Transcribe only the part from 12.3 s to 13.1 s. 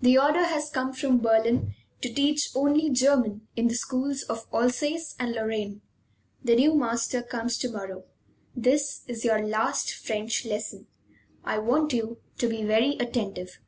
to be very